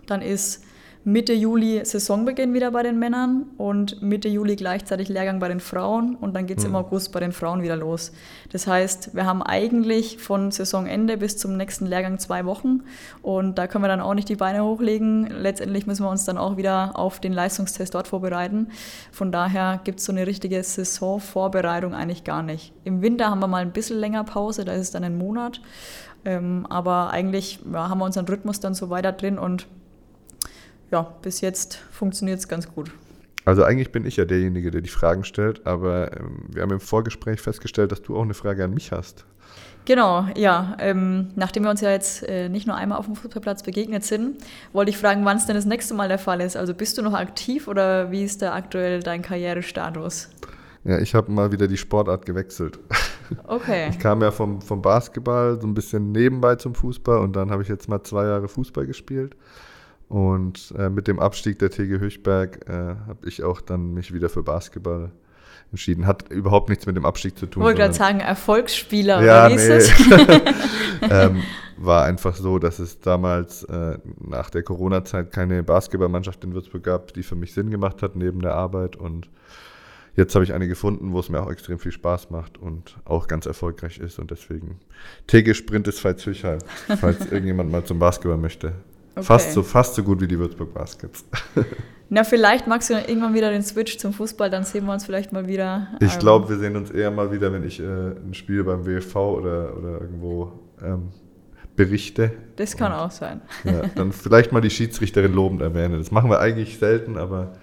[0.05, 0.63] Dann ist
[1.03, 6.15] Mitte Juli Saisonbeginn wieder bei den Männern und Mitte Juli gleichzeitig Lehrgang bei den Frauen
[6.15, 6.71] und dann geht es mhm.
[6.71, 8.11] im August bei den Frauen wieder los.
[8.51, 12.83] Das heißt, wir haben eigentlich von Saisonende bis zum nächsten Lehrgang zwei Wochen
[13.23, 15.25] und da können wir dann auch nicht die Beine hochlegen.
[15.25, 18.67] Letztendlich müssen wir uns dann auch wieder auf den Leistungstest dort vorbereiten.
[19.11, 22.73] Von daher gibt es so eine richtige Saisonvorbereitung eigentlich gar nicht.
[22.83, 25.61] Im Winter haben wir mal ein bisschen länger Pause, da ist es dann ein Monat.
[26.25, 29.65] Ähm, aber eigentlich ja, haben wir unseren Rhythmus dann so weiter drin und
[30.91, 32.91] ja, bis jetzt funktioniert es ganz gut.
[33.43, 36.79] Also eigentlich bin ich ja derjenige, der die Fragen stellt, aber ähm, wir haben im
[36.79, 39.25] Vorgespräch festgestellt, dass du auch eine Frage an mich hast.
[39.85, 40.77] Genau, ja.
[40.79, 44.37] Ähm, nachdem wir uns ja jetzt äh, nicht nur einmal auf dem Fußballplatz begegnet sind,
[44.73, 46.55] wollte ich fragen, wann es denn das nächste Mal der Fall ist.
[46.55, 50.29] Also bist du noch aktiv oder wie ist da aktuell dein Karrierestatus?
[50.83, 52.79] Ja, ich habe mal wieder die Sportart gewechselt.
[53.47, 53.87] Okay.
[53.89, 57.63] Ich kam ja vom, vom Basketball so ein bisschen nebenbei zum Fußball und dann habe
[57.63, 59.35] ich jetzt mal zwei Jahre Fußball gespielt.
[60.11, 62.73] Und äh, mit dem Abstieg der TG Höchberg äh,
[63.07, 65.13] habe ich auch dann mich wieder für Basketball
[65.71, 66.05] entschieden.
[66.05, 67.63] Hat überhaupt nichts mit dem Abstieg zu tun.
[67.63, 69.77] Ich wollte gerade sagen, Erfolgsspieler, ja, oder wie nee.
[69.77, 70.01] ist es?
[71.09, 71.41] ähm,
[71.77, 77.13] war einfach so, dass es damals äh, nach der Corona-Zeit keine Basketballmannschaft in Würzburg gab,
[77.13, 78.97] die für mich Sinn gemacht hat neben der Arbeit.
[78.97, 79.29] Und
[80.17, 83.29] jetzt habe ich eine gefunden, wo es mir auch extrem viel Spaß macht und auch
[83.29, 84.19] ganz erfolgreich ist.
[84.19, 84.81] Und deswegen
[85.27, 86.59] TG Sprint ist Veitshöchheim,
[86.99, 88.73] falls irgendjemand mal zum Basketball möchte.
[89.13, 89.25] Okay.
[89.25, 91.25] Fast, so, fast so gut wie die Würzburg Baskets.
[92.09, 95.31] Na, vielleicht magst du irgendwann wieder den Switch zum Fußball, dann sehen wir uns vielleicht
[95.31, 95.87] mal wieder.
[96.01, 98.85] Ich ähm, glaube, wir sehen uns eher mal wieder, wenn ich äh, ein Spiel beim
[98.85, 101.09] WFV oder, oder irgendwo ähm,
[101.75, 102.33] berichte.
[102.57, 103.41] Das kann Und, auch sein.
[103.63, 105.99] Ja, dann vielleicht mal die Schiedsrichterin lobend erwähnen.
[105.99, 107.53] Das machen wir eigentlich selten, aber.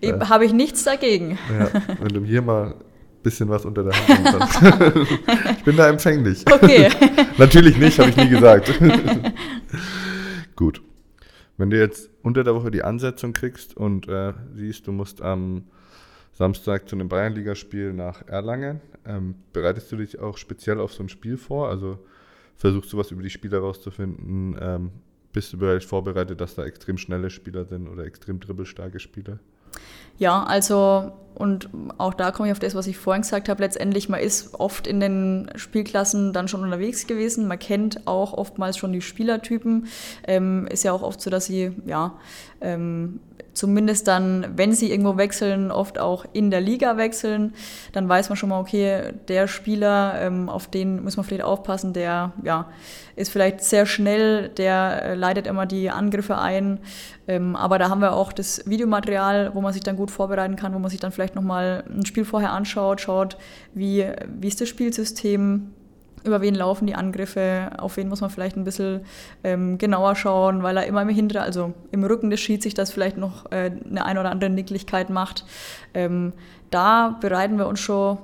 [0.00, 1.38] Äh, Habe ich nichts dagegen.
[1.58, 1.68] Ja,
[2.00, 2.74] wenn du hier mal ein
[3.22, 4.98] bisschen was unter der Hand
[5.58, 6.44] ich bin da empfänglich.
[6.50, 6.90] Okay.
[7.38, 8.70] Natürlich nicht, habe ich nie gesagt.
[10.56, 10.82] Gut.
[11.56, 15.64] Wenn du jetzt unter der Woche die Ansetzung kriegst und äh, siehst, du musst am
[16.32, 21.08] Samstag zu einem Bayernligaspiel nach Erlangen, ähm, bereitest du dich auch speziell auf so ein
[21.08, 21.68] Spiel vor?
[21.68, 21.98] Also
[22.56, 24.56] versuchst du was über die Spieler rauszufinden?
[24.60, 24.90] Ähm,
[25.32, 29.38] bist du bereits vorbereitet, dass da extrem schnelle Spieler sind oder extrem dribbelstarke Spieler?
[30.18, 33.62] Ja, also und auch da komme ich auf das, was ich vorhin gesagt habe.
[33.62, 37.48] Letztendlich, man ist oft in den Spielklassen dann schon unterwegs gewesen.
[37.48, 39.88] Man kennt auch oftmals schon die Spielertypen.
[40.28, 42.12] Ähm, ist ja auch oft so, dass sie ja
[42.60, 43.18] ähm,
[43.54, 47.54] zumindest dann, wenn sie irgendwo wechseln, oft auch in der Liga wechseln,
[47.92, 51.92] dann weiß man schon mal, okay, der Spieler, ähm, auf den muss man vielleicht aufpassen,
[51.92, 52.68] der ja,
[53.16, 56.80] ist vielleicht sehr schnell, der äh, leitet immer die Angriffe ein.
[57.26, 60.74] Ähm, aber da haben wir auch das Videomaterial, wo man sich dann gut vorbereiten kann,
[60.74, 63.36] wo man sich dann vielleicht nochmal ein Spiel vorher anschaut, schaut,
[63.72, 65.72] wie, wie ist das Spielsystem,
[66.24, 69.02] über wen laufen die Angriffe, auf wen muss man vielleicht ein bisschen
[69.44, 73.50] ähm, genauer schauen, weil er immer im Hinter, also im Rücken des Schiedsrichters vielleicht noch
[73.52, 75.44] äh, eine ein oder andere Nicklichkeit macht.
[75.92, 76.32] Ähm,
[76.70, 78.18] da bereiten wir uns schon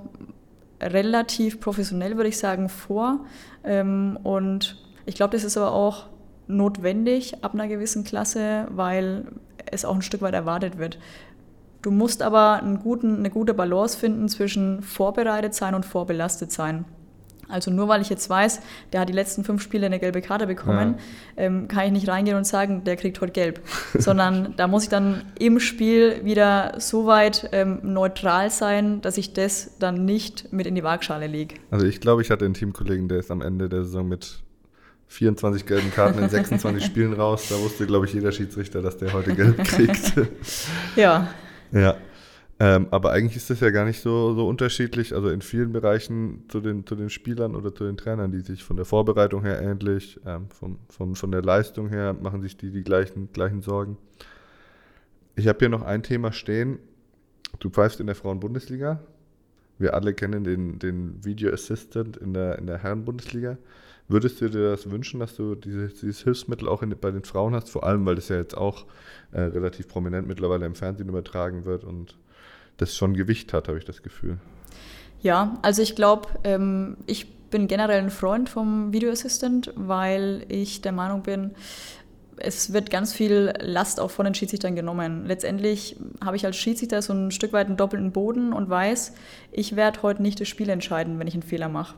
[0.81, 3.21] relativ professionell, würde ich sagen, vor.
[3.65, 6.07] Ähm, und ich glaube, das ist aber auch
[6.47, 9.27] notwendig ab einer gewissen Klasse, weil
[9.71, 10.99] es auch ein Stück weit erwartet wird.
[11.83, 16.85] Du musst aber guten, eine gute Balance finden zwischen vorbereitet sein und vorbelastet sein.
[17.51, 18.61] Also nur weil ich jetzt weiß,
[18.93, 20.97] der hat die letzten fünf Spiele eine gelbe Karte bekommen,
[21.37, 21.45] ja.
[21.45, 23.61] ähm, kann ich nicht reingehen und sagen, der kriegt heute gelb.
[23.99, 29.33] Sondern da muss ich dann im Spiel wieder so weit ähm, neutral sein, dass ich
[29.33, 31.57] das dann nicht mit in die Waagschale lege.
[31.71, 34.43] Also ich glaube, ich hatte einen Teamkollegen, der ist am Ende der Saison mit
[35.09, 37.49] 24 gelben Karten in 26 Spielen raus.
[37.49, 40.15] Da wusste, glaube ich, jeder Schiedsrichter, dass der heute gelb kriegt.
[40.97, 41.29] ja.
[41.73, 41.97] Ja.
[42.63, 46.45] Ähm, aber eigentlich ist das ja gar nicht so, so unterschiedlich, also in vielen Bereichen
[46.49, 49.63] zu den, zu den Spielern oder zu den Trainern, die sich von der Vorbereitung her
[49.63, 53.97] ähnlich, ähm, vom, vom, von der Leistung her machen sich die die gleichen, gleichen Sorgen.
[55.37, 56.79] Ich habe hier noch ein Thema stehen.
[57.61, 59.01] Du pfeifst in der Frauen-Bundesliga.
[59.79, 63.57] Wir alle kennen den, den Video Assistant in der, in der Herren-Bundesliga.
[64.07, 67.55] Würdest du dir das wünschen, dass du dieses, dieses Hilfsmittel auch in, bei den Frauen
[67.55, 67.71] hast?
[67.71, 68.85] Vor allem, weil das ja jetzt auch
[69.33, 72.19] äh, relativ prominent mittlerweile im Fernsehen übertragen wird und
[72.81, 74.39] das schon Gewicht hat, habe ich das Gefühl.
[75.23, 80.81] Ja, also ich glaube, ähm, ich bin generell ein Freund vom Video Assistant, weil ich
[80.83, 81.53] der Meinung bin,
[82.43, 85.27] es wird ganz viel Last auch von den Schiedsrichtern genommen.
[85.27, 89.13] Letztendlich habe ich als Schiedsrichter so ein Stück weit einen doppelten Boden und weiß,
[89.53, 91.97] ich werde heute nicht das Spiel entscheiden, wenn ich einen Fehler mache.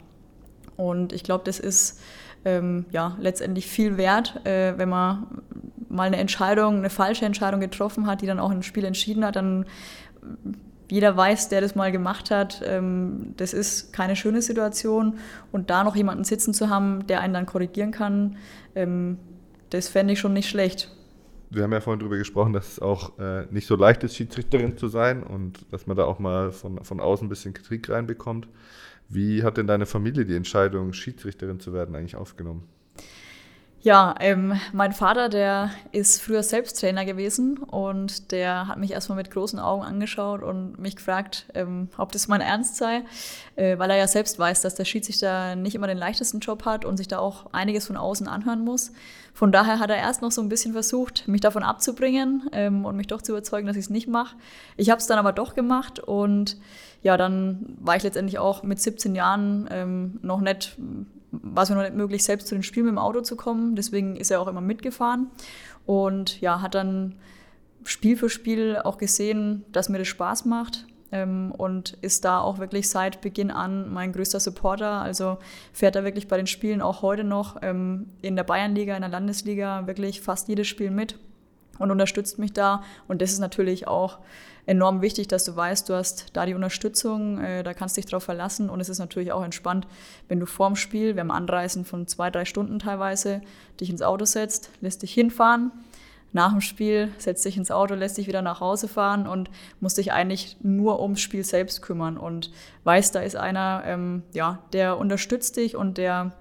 [0.77, 2.01] Und ich glaube, das ist
[2.45, 5.43] ähm, ja letztendlich viel wert, äh, wenn man
[5.89, 9.37] mal eine Entscheidung, eine falsche Entscheidung getroffen hat, die dann auch ein Spiel entschieden hat,
[9.37, 9.67] dann
[10.91, 15.19] jeder weiß, der das mal gemacht hat, ähm, das ist keine schöne Situation.
[15.51, 18.37] Und da noch jemanden sitzen zu haben, der einen dann korrigieren kann,
[18.75, 19.19] ähm,
[19.71, 20.95] das fände ich schon nicht schlecht.
[21.51, 24.79] Wir haben ja vorhin darüber gesprochen, dass es auch äh, nicht so leicht ist, Schiedsrichterin
[24.79, 28.49] zu sein und dass man da auch mal von, von außen ein bisschen Kritik reinbekommt.
[29.09, 32.69] Wie hat denn deine Familie die Entscheidung, Schiedsrichterin zu werden, eigentlich aufgenommen?
[33.85, 39.17] Ja, ähm, mein Vater, der ist früher selbst Trainer gewesen und der hat mich erstmal
[39.17, 43.03] mit großen Augen angeschaut und mich gefragt, ähm, ob das mein Ernst sei,
[43.57, 46.85] äh, weil er ja selbst weiß, dass der Schiedsrichter nicht immer den leichtesten Job hat
[46.85, 48.93] und sich da auch einiges von außen anhören muss.
[49.35, 52.97] Von daher hat er erst noch so ein bisschen versucht, mich davon abzubringen ähm, und
[52.97, 54.37] mich doch zu überzeugen, dass ich es nicht mache.
[54.77, 56.57] Ich habe es dann aber doch gemacht und
[57.03, 60.79] ja, dann war ich letztendlich auch mit 17 Jahren ähm, noch nicht
[61.33, 63.75] war es mir noch nicht möglich, selbst zu den Spielen mit dem Auto zu kommen.
[63.75, 65.31] Deswegen ist er auch immer mitgefahren
[65.87, 67.17] und ja, hat dann
[67.85, 72.59] Spiel für Spiel auch gesehen, dass mir das Spaß macht ähm, und ist da auch
[72.59, 75.01] wirklich seit Beginn an mein größter Supporter.
[75.01, 75.39] Also
[75.73, 79.11] fährt er wirklich bei den Spielen auch heute noch ähm, in der Bayernliga, in der
[79.11, 81.19] Landesliga wirklich fast jedes Spiel mit
[81.79, 82.83] und unterstützt mich da.
[83.09, 84.19] Und das ist natürlich auch
[84.67, 88.11] enorm wichtig, dass du weißt, du hast da die Unterstützung, äh, da kannst du dich
[88.11, 89.87] drauf verlassen und es ist natürlich auch entspannt,
[90.29, 93.41] wenn du vorm Spiel, wir haben Anreisen von zwei, drei Stunden teilweise,
[93.81, 95.73] dich ins Auto setzt, lässt dich hinfahren.
[96.35, 99.99] Nach dem Spiel setzt dich ins Auto, lässt dich wieder nach Hause fahren und musst
[99.99, 102.51] dich eigentlich nur ums Spiel selbst kümmern und
[102.85, 106.33] weißt, da ist einer, ähm, ja, der unterstützt dich und der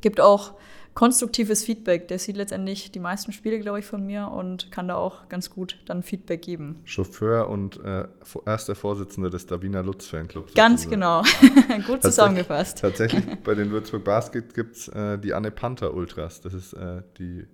[0.00, 0.54] gibt auch
[0.98, 2.08] konstruktives Feedback.
[2.08, 5.48] Der sieht letztendlich die meisten Spiele, glaube ich, von mir und kann da auch ganz
[5.48, 6.80] gut dann Feedback geben.
[6.82, 8.08] Chauffeur und äh,
[8.44, 10.54] erster Vorsitzender des Davina Lutz Fanclubs.
[10.54, 11.00] Ganz sozusagen.
[11.70, 11.82] genau.
[11.86, 12.80] gut zusammengefasst.
[12.80, 16.40] Tatsächlich, bei den Würzburg Basket gibt es äh, die Anne Panther Ultras.
[16.40, 17.46] Das ist äh, die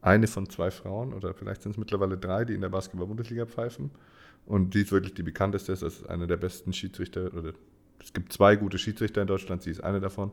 [0.00, 3.90] eine von zwei Frauen oder vielleicht sind es mittlerweile drei, die in der Basketball-Bundesliga pfeifen.
[4.46, 5.72] Und die ist wirklich die bekannteste.
[5.72, 7.52] Das ist eine der besten Schiedsrichter oder
[8.02, 10.32] es gibt zwei gute Schiedsrichter in Deutschland, sie ist eine davon.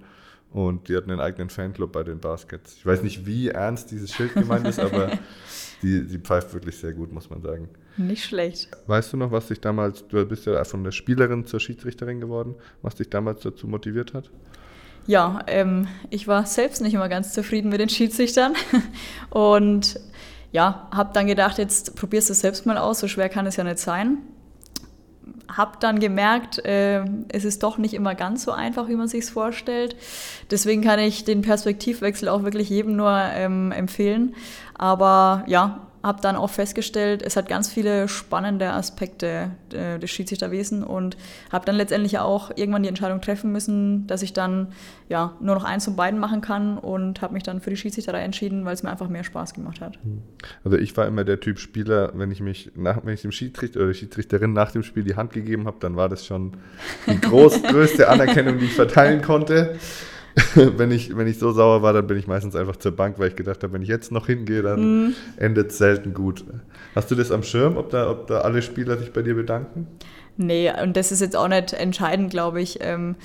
[0.52, 2.76] Und die hatten einen eigenen Fanclub bei den Baskets.
[2.78, 5.12] Ich weiß nicht, wie ernst dieses Schild gemeint ist, aber
[5.82, 7.68] die, die pfeift wirklich sehr gut, muss man sagen.
[7.98, 8.70] Nicht schlecht.
[8.88, 12.56] Weißt du noch, was dich damals, du bist ja von der Spielerin zur Schiedsrichterin geworden,
[12.82, 14.32] was dich damals dazu motiviert hat?
[15.06, 18.54] Ja, ähm, ich war selbst nicht immer ganz zufrieden mit den Schiedsrichtern
[19.30, 20.00] und
[20.54, 23.58] ja, habe dann gedacht, jetzt probierst du es selbst mal aus, so schwer kann es
[23.58, 24.20] ja nicht sein
[25.56, 29.26] habe dann gemerkt, äh, es ist doch nicht immer ganz so einfach, wie man sich
[29.26, 29.96] vorstellt.
[30.52, 34.36] Deswegen kann ich den Perspektivwechsel auch wirklich jedem nur ähm, empfehlen.
[34.78, 40.84] Aber ja, habe dann auch festgestellt, es hat ganz viele spannende Aspekte äh, des Schiedsrichterwesen
[40.84, 41.18] und
[41.52, 44.70] habe dann letztendlich auch irgendwann die Entscheidung treffen müssen, dass ich dann
[45.10, 48.22] ja nur noch eins von beiden machen kann und habe mich dann für die Schiedsrichterei
[48.22, 49.96] entschieden, weil es mir einfach mehr Spaß gemacht hat.
[50.04, 50.22] Hm.
[50.64, 53.82] Also ich war immer der Typ Spieler, wenn ich mich nach, wenn ich dem Schiedsrichter
[53.82, 56.54] oder Schiedsrichterin nach dem Spiel die Hand gegeben habe, dann war das schon
[57.06, 59.76] die groß, größte Anerkennung, die ich verteilen konnte.
[60.56, 63.30] wenn, ich, wenn ich so sauer war, dann bin ich meistens einfach zur Bank, weil
[63.30, 65.16] ich gedacht habe, wenn ich jetzt noch hingehe, dann mm.
[65.38, 66.44] endet es selten gut.
[66.96, 69.88] Hast du das am Schirm, ob da, ob da alle Spieler sich bei dir bedanken?
[70.38, 72.78] Nee, und das ist jetzt auch nicht entscheidend, glaube ich.
[72.82, 73.16] Ähm,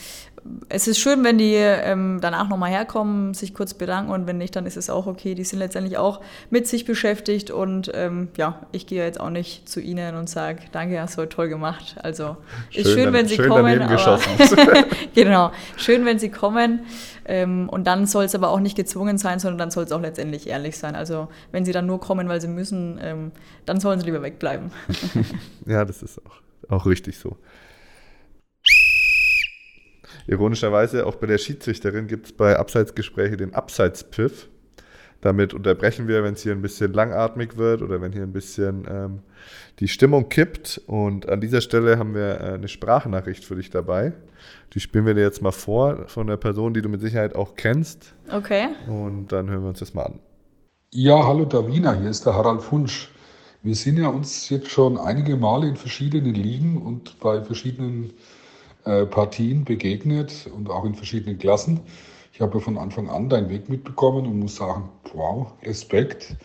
[0.68, 4.56] es ist schön, wenn die ähm, danach nochmal herkommen, sich kurz bedanken und wenn nicht,
[4.56, 5.34] dann ist es auch okay.
[5.34, 9.68] Die sind letztendlich auch mit sich beschäftigt und ähm, ja, ich gehe jetzt auch nicht
[9.68, 11.96] zu ihnen und sage, danke, hast du toll gemacht.
[12.02, 12.36] Also
[12.70, 13.82] schön, ist schön, wenn sie schön kommen.
[13.82, 14.20] Aber,
[15.14, 16.80] genau, schön, wenn sie kommen.
[17.24, 20.00] Ähm, und dann soll es aber auch nicht gezwungen sein, sondern dann soll es auch
[20.00, 20.96] letztendlich ehrlich sein.
[20.96, 23.32] Also wenn sie dann nur kommen, weil sie müssen, ähm,
[23.64, 24.72] dann sollen sie lieber wegbleiben.
[25.66, 27.36] ja, das ist auch, auch richtig so.
[30.26, 34.48] Ironischerweise auch bei der Schiedsrichterin gibt es bei Abseitsgespräche den Abseitspfiff.
[35.22, 38.84] Damit unterbrechen wir, wenn es hier ein bisschen langatmig wird oder wenn hier ein bisschen
[38.90, 39.20] ähm,
[39.78, 40.82] die Stimmung kippt.
[40.86, 44.12] Und an dieser Stelle haben wir äh, eine Sprachnachricht für dich dabei.
[44.72, 47.54] Die spielen wir dir jetzt mal vor von der Person, die du mit Sicherheit auch
[47.54, 48.14] kennst.
[48.32, 48.68] Okay.
[48.88, 50.18] Und dann hören wir uns das mal an.
[50.92, 53.08] Ja, hallo Davina, hier ist der Harald Funsch.
[53.62, 58.12] Wir sind ja uns jetzt schon einige Male in verschiedenen Ligen und bei verschiedenen
[58.84, 61.80] äh, Partien begegnet und auch in verschiedenen Klassen.
[62.32, 66.36] Ich habe von Anfang an deinen Weg mitbekommen und muss sagen, wow, Respekt.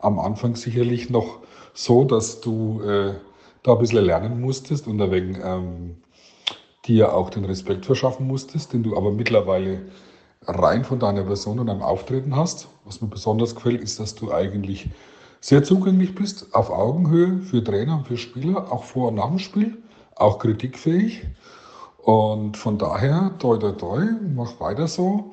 [0.00, 1.40] Am Anfang sicherlich noch
[1.74, 3.14] so, dass du äh,
[3.62, 5.96] da ein bisschen lernen musstest und deswegen ähm,
[6.86, 9.82] dir auch den Respekt verschaffen musstest, den du aber mittlerweile
[10.46, 12.68] rein von deiner Person und deinem Auftreten hast.
[12.84, 14.88] Was mir besonders gefällt, ist, dass du eigentlich
[15.40, 19.38] sehr zugänglich bist, auf Augenhöhe für Trainer und für Spieler, auch vor und nach dem
[19.38, 19.76] Spiel,
[20.16, 21.26] auch kritikfähig
[22.02, 25.32] Und von daher, toi, toi, toi, mach weiter so.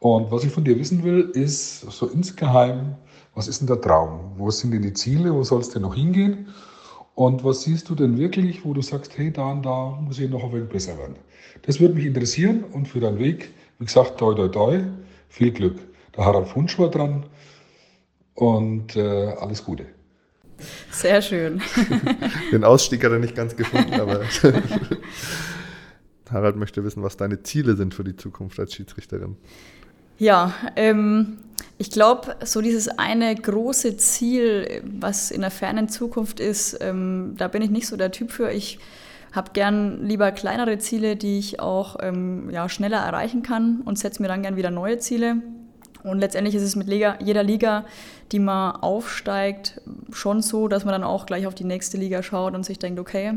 [0.00, 2.96] Und was ich von dir wissen will, ist so insgeheim,
[3.34, 4.32] was ist denn der Traum?
[4.36, 5.34] Wo sind denn die Ziele?
[5.34, 6.48] Wo soll es denn noch hingehen?
[7.14, 10.30] Und was siehst du denn wirklich, wo du sagst, hey, da und da muss ich
[10.30, 11.16] noch ein wenig besser werden?
[11.62, 14.80] Das würde mich interessieren und für deinen Weg, wie gesagt, toi, toi, toi,
[15.28, 15.78] viel Glück.
[16.16, 17.26] Der Harald Funsch war dran
[18.34, 19.86] und äh, alles Gute.
[20.90, 21.60] Sehr schön.
[22.52, 24.20] Den Ausstieg hat er nicht ganz gefunden, aber
[26.32, 29.36] Harald möchte wissen, was deine Ziele sind für die Zukunft als Schiedsrichterin.
[30.18, 31.38] Ja, ähm,
[31.78, 37.48] ich glaube, so dieses eine große Ziel, was in der fernen Zukunft ist, ähm, da
[37.48, 38.50] bin ich nicht so der Typ für.
[38.50, 38.78] Ich
[39.32, 44.20] habe gern lieber kleinere Ziele, die ich auch ähm, ja, schneller erreichen kann und setze
[44.22, 45.36] mir dann gern wieder neue Ziele.
[46.02, 47.84] Und letztendlich ist es mit Liga, jeder Liga,
[48.32, 49.80] die man aufsteigt,
[50.12, 52.98] schon so, dass man dann auch gleich auf die nächste Liga schaut und sich denkt,
[52.98, 53.34] okay,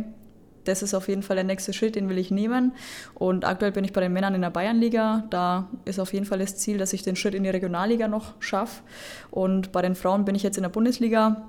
[0.63, 2.73] das ist auf jeden Fall der nächste Schritt, den will ich nehmen.
[3.15, 5.23] Und aktuell bin ich bei den Männern in der Bayernliga.
[5.29, 8.33] Da ist auf jeden Fall das Ziel, dass ich den Schritt in die Regionalliga noch
[8.39, 8.81] schaffe.
[9.29, 11.47] Und bei den Frauen bin ich jetzt in der Bundesliga.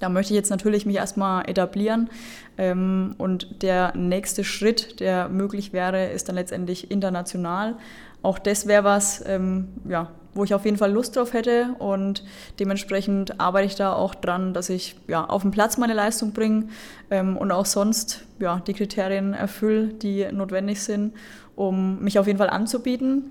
[0.00, 2.10] Da möchte ich jetzt natürlich mich erstmal etablieren.
[2.58, 7.76] Ähm, und der nächste Schritt, der möglich wäre, ist dann letztendlich international.
[8.22, 12.24] Auch das wäre was, ähm, ja, wo ich auf jeden Fall Lust drauf hätte und
[12.58, 16.68] dementsprechend arbeite ich da auch dran, dass ich ja, auf dem Platz meine Leistung bringe
[17.10, 21.14] ähm, und auch sonst ja, die Kriterien erfülle, die notwendig sind,
[21.56, 23.30] um mich auf jeden Fall anzubieten.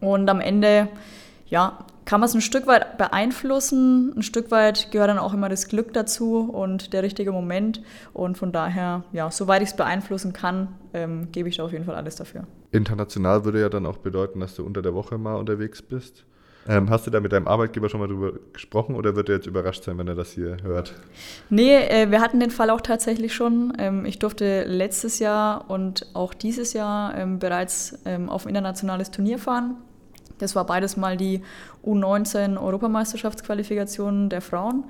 [0.00, 0.88] Und am Ende
[1.48, 5.48] ja, kann man es ein Stück weit beeinflussen, ein Stück weit gehört dann auch immer
[5.48, 7.82] das Glück dazu und der richtige Moment.
[8.14, 11.84] Und von daher, ja, soweit ich es beeinflussen kann, ähm, gebe ich da auf jeden
[11.84, 12.44] Fall alles dafür.
[12.70, 16.24] International würde ja dann auch bedeuten, dass du unter der Woche mal unterwegs bist.
[16.68, 19.46] Ähm, hast du da mit deinem Arbeitgeber schon mal drüber gesprochen oder wird er jetzt
[19.46, 20.94] überrascht sein, wenn er das hier hört?
[21.48, 23.72] Nee, äh, wir hatten den Fall auch tatsächlich schon.
[23.78, 29.10] Ähm, ich durfte letztes Jahr und auch dieses Jahr ähm, bereits ähm, auf ein internationales
[29.10, 29.76] Turnier fahren.
[30.38, 31.42] Das war beides mal die
[31.84, 34.84] U19 Europameisterschaftsqualifikation der Frauen.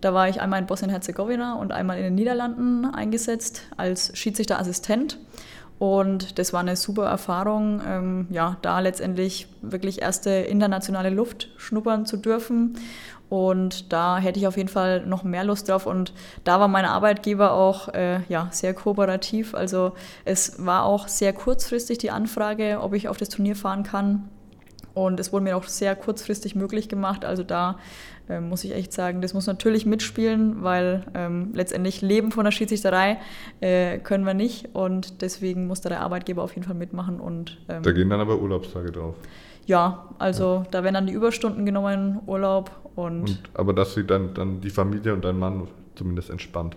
[0.00, 5.18] Da war ich einmal in Bosnien-Herzegowina und einmal in den Niederlanden eingesetzt als Schiedsrichterassistent.
[5.78, 12.04] Und das war eine super Erfahrung, ähm, ja, da letztendlich wirklich erste internationale Luft schnuppern
[12.04, 12.78] zu dürfen.
[13.30, 15.86] Und da hätte ich auf jeden Fall noch mehr Lust drauf.
[15.86, 16.12] Und
[16.44, 19.54] da war mein Arbeitgeber auch äh, ja, sehr kooperativ.
[19.54, 19.92] Also
[20.26, 24.28] es war auch sehr kurzfristig die Anfrage, ob ich auf das Turnier fahren kann.
[24.94, 27.24] Und es wurde mir auch sehr kurzfristig möglich gemacht.
[27.24, 27.78] Also da
[28.28, 32.52] ähm, muss ich echt sagen, das muss natürlich mitspielen, weil ähm, letztendlich Leben von der
[32.52, 33.18] Schiedsrichterei
[33.60, 34.74] äh, können wir nicht.
[34.74, 37.20] Und deswegen muss da der Arbeitgeber auf jeden Fall mitmachen.
[37.20, 39.16] Und, ähm, da gehen dann aber Urlaubstage drauf.
[39.66, 40.66] Ja, also ja.
[40.70, 43.40] da werden dann die Überstunden genommen, Urlaub und, und.
[43.54, 46.76] aber dass sie dann, dann die Familie und dein Mann zumindest entspannt.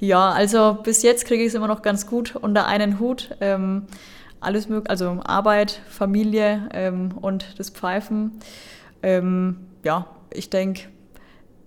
[0.00, 3.30] Ja, also bis jetzt kriege ich es immer noch ganz gut unter einen Hut.
[3.40, 3.86] Ähm,
[4.44, 8.32] alles mögliche, also Arbeit, Familie ähm, und das Pfeifen.
[9.02, 10.88] Ähm, ja, ich denke,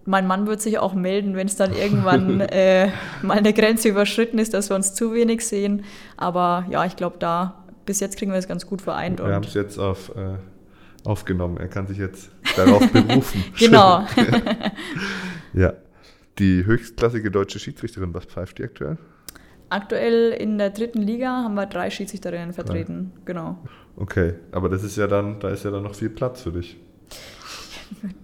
[0.06, 2.90] mein Mann wird sich auch melden, wenn es dann irgendwann äh,
[3.22, 5.84] mal eine Grenze überschritten ist, dass wir uns zu wenig sehen.
[6.16, 9.20] Aber ja, ich glaube, da bis jetzt kriegen wir es ganz gut vereint.
[9.20, 10.38] Wir haben es jetzt auf, äh,
[11.04, 11.58] aufgenommen.
[11.58, 13.44] Er kann sich jetzt darauf berufen.
[13.58, 14.06] genau.
[15.54, 15.74] ja.
[16.40, 18.98] Die höchstklassige deutsche Schiedsrichterin, was pfeift die aktuell?
[19.70, 23.22] Aktuell in der dritten Liga haben wir drei Schiedsrichterinnen vertreten, ja.
[23.26, 23.58] genau.
[23.98, 26.78] Okay, aber das ist ja dann, da ist ja dann noch viel Platz für dich.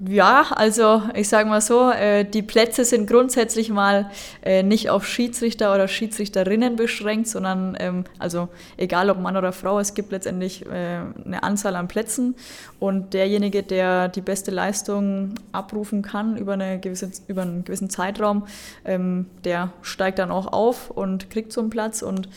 [0.05, 4.09] Ja, also ich sage mal so, äh, die Plätze sind grundsätzlich mal
[4.43, 9.79] äh, nicht auf Schiedsrichter oder Schiedsrichterinnen beschränkt, sondern ähm, also egal ob Mann oder Frau,
[9.79, 12.35] es gibt letztendlich äh, eine Anzahl an Plätzen
[12.79, 18.45] und derjenige, der die beste Leistung abrufen kann über, eine gewisse, über einen gewissen Zeitraum,
[18.85, 22.27] ähm, der steigt dann auch auf und kriegt so einen Platz und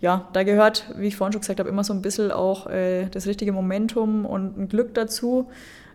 [0.00, 3.26] ja, da gehört, wie ich vorhin schon gesagt habe, immer so ein bisschen auch das
[3.28, 5.48] richtige Momentum und ein Glück dazu.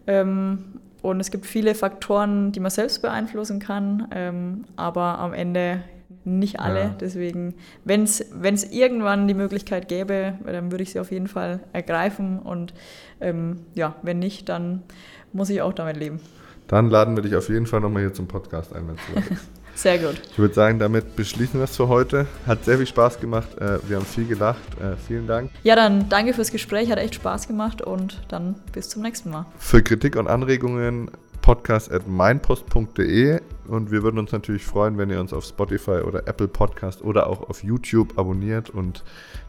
[0.07, 5.83] Ähm, und es gibt viele Faktoren, die man selbst beeinflussen kann, ähm, aber am Ende
[6.25, 6.79] nicht alle.
[6.79, 6.95] Ja.
[6.99, 12.39] Deswegen, wenn es irgendwann die Möglichkeit gäbe, dann würde ich sie auf jeden Fall ergreifen.
[12.39, 12.73] Und
[13.21, 14.83] ähm, ja, wenn nicht, dann
[15.33, 16.19] muss ich auch damit leben.
[16.67, 19.47] Dann laden wir dich auf jeden Fall nochmal hier zum Podcast ein, wenn es
[19.77, 20.19] Sehr gut.
[20.31, 22.25] Ich würde sagen, damit beschließen wir es für heute.
[22.47, 23.55] Hat sehr viel Spaß gemacht.
[23.59, 24.59] Äh, wir haben viel gelacht.
[24.81, 25.51] Äh, vielen Dank.
[25.61, 26.89] Ja, dann danke fürs Gespräch.
[26.89, 29.45] Hat echt Spaß gemacht und dann bis zum nächsten Mal.
[29.59, 31.11] Für Kritik und Anregungen
[31.43, 36.27] podcast at meinpost.de und wir würden uns natürlich freuen, wenn ihr uns auf Spotify oder
[36.27, 39.03] Apple Podcast oder auch auf YouTube abonniert und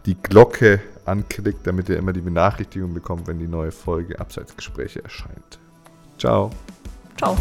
[0.04, 5.58] die Glocke anklickt, damit ihr immer die Benachrichtigung bekommt, wenn die neue Folge Abseitsgespräche erscheint.
[6.18, 6.50] Ciao.
[7.16, 7.36] Ciao.